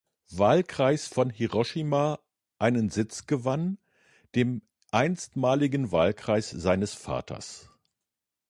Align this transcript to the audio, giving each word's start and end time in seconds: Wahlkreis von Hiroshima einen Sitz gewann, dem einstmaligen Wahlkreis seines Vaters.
Wahlkreis 0.31 1.05
von 1.07 1.29
Hiroshima 1.29 2.17
einen 2.57 2.89
Sitz 2.89 3.27
gewann, 3.27 3.77
dem 4.33 4.63
einstmaligen 4.89 5.91
Wahlkreis 5.91 6.49
seines 6.49 6.95
Vaters. 6.95 7.69